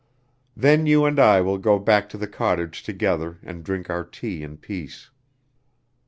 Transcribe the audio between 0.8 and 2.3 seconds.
you and I will go back to the